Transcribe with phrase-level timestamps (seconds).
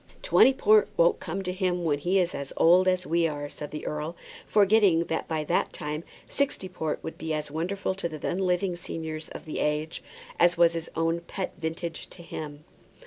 [0.23, 3.69] "Twenty port won't come to him when he is as old as we are," said
[3.69, 4.15] the earl,
[4.47, 8.75] forgetting that by that time sixty port will be as wonderful to the then living
[8.75, 10.01] seniors of the age
[10.39, 12.63] as was his own pet vintage to him.